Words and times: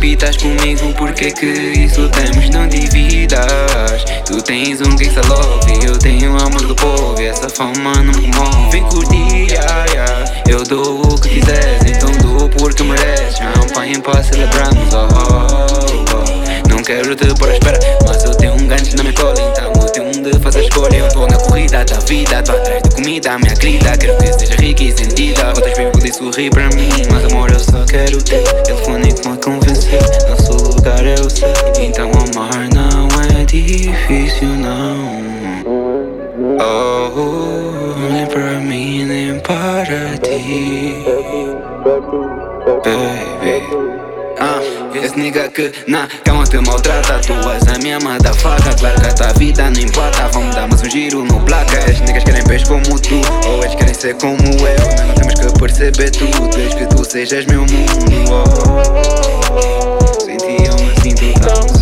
Baby, 0.00 0.14
estás 0.14 0.38
comigo, 0.38 0.94
porque 0.96 1.30
que 1.30 1.44
isso 1.46 2.08
temos? 2.08 2.48
Não 2.48 2.66
dividas. 2.66 4.02
Tu 4.24 4.40
tens 4.40 4.80
um 4.80 4.96
gangsta 4.96 5.20
love, 5.28 5.84
eu 5.84 5.98
tenho 5.98 6.38
amor 6.38 6.66
do 6.66 6.74
povo. 6.74 7.20
Essa 7.20 7.50
fama 7.50 7.92
não 7.96 8.14
me 8.14 8.32
comove. 8.32 8.70
Vem 8.70 8.82
curtir, 8.84 9.52
yeah, 9.52 9.84
yeah. 9.92 10.42
eu 10.48 10.64
dou 10.64 11.02
o 11.02 11.20
que 11.20 11.28
quiseres, 11.28 11.82
então 11.84 12.10
dou 12.22 12.48
porque 12.48 12.82
mereces. 12.82 13.36
Champanhe 13.36 14.00
para 14.00 14.22
celebrarmos, 14.22 14.94
oh, 14.94 15.06
oh, 15.12 16.16
oh. 16.16 16.68
Não 16.70 16.82
quero 16.82 17.14
te 17.14 17.26
pôr 17.34 17.50
à 17.50 17.52
espera, 17.52 17.78
mas 18.06 18.24
eu 18.24 18.34
tenho 18.36 18.54
um 18.54 18.66
gancho 18.66 18.96
na 18.96 19.02
minha 19.02 19.14
cola, 19.14 19.34
então 19.38 19.72
eu 19.82 19.88
tenho 19.90 20.10
de 20.22 20.38
fazer 20.38 20.62
escolha. 20.62 20.96
Eu 20.96 21.08
tô 21.10 21.26
na 21.26 21.36
corrida 21.36 21.84
da 21.84 21.98
vida, 22.00 22.42
tô 22.42 22.52
atrás 22.52 22.82
de 22.82 22.94
comida, 22.94 23.38
minha 23.38 23.54
querida. 23.54 23.96
Quero 23.98 24.16
que 24.16 24.32
seja 24.32 24.54
rica 24.56 24.82
e 24.82 24.96
sentida. 24.96 25.48
Outras 25.48 25.76
vezes 25.76 25.92
poder 25.92 26.14
sorrir 26.14 26.50
para 26.50 26.68
mim, 26.70 26.88
mas 27.10 27.24
amor 27.30 27.50
eu 27.50 27.60
só 27.60 27.84
quero 27.84 28.22
ter. 28.22 28.42
Telefone-me 28.62 29.10
a 29.10 29.36
convencer, 29.36 29.59
difícil, 34.10 34.48
não. 34.48 35.20
Oh, 36.58 38.12
nem 38.12 38.26
para 38.26 38.60
mim, 38.60 39.04
nem 39.04 39.38
para 39.40 40.18
ti. 40.18 41.04
Baby. 42.84 43.62
Ah, 44.40 44.60
esse 44.94 45.18
nigga 45.18 45.48
que 45.48 45.70
na 45.86 46.08
cama 46.24 46.44
te 46.44 46.56
maltrata 46.58 47.20
Tu 47.20 47.32
és 47.50 47.68
a 47.68 47.78
minha 47.78 48.00
faca 48.00 48.74
Claro 48.74 49.00
que 49.00 49.06
a 49.06 49.12
tua 49.12 49.32
vida 49.34 49.70
não 49.70 49.80
importa 49.80 50.28
Vamos 50.32 50.54
dar 50.54 50.66
mais 50.66 50.80
um 50.80 50.88
giro 50.88 51.24
no 51.24 51.38
placa 51.40 51.78
As 51.78 52.00
niggas 52.00 52.24
querem 52.24 52.42
peixe 52.44 52.64
como 52.64 52.98
tu 52.98 53.20
Ou 53.46 53.62
eles 53.62 53.74
querem 53.74 53.92
ser 53.92 54.14
como 54.14 54.38
eu 54.38 54.86
Mas 54.96 55.06
não 55.08 55.14
temos 55.14 55.34
que 55.34 55.58
perceber 55.58 56.10
tudo 56.10 56.48
Desde 56.56 56.74
que 56.74 56.86
tu 56.86 57.04
sejas 57.04 57.44
meu 57.46 57.60
mundo 57.60 58.32
oh. 58.32 60.24
Senti 60.24 60.64
eu 60.64 60.74
me 60.86 61.00
sinto 61.02 61.38
tão 61.40 61.79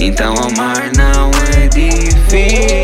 Então 0.00 0.32
amar 0.36 0.92
não 0.96 1.30
é 1.52 1.66
difícil. 1.66 2.77